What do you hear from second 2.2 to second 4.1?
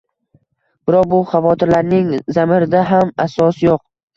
zamirida ham asos yo‘q